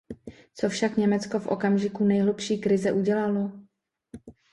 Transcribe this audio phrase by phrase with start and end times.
[0.53, 3.51] Co však Německo v okamžiku nejhlubší krize udělalo?